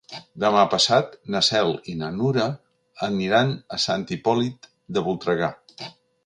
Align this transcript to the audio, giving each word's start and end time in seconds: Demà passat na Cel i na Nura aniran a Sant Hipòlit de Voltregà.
Demà 0.43 0.61
passat 0.69 1.11
na 1.35 1.41
Cel 1.47 1.69
i 1.93 1.95
na 1.99 2.09
Nura 2.21 2.47
aniran 3.09 3.53
a 3.77 3.79
Sant 3.85 4.07
Hipòlit 4.17 4.67
de 4.97 5.05
Voltregà. 5.11 5.53